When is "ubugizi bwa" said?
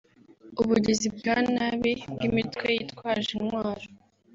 0.61-1.37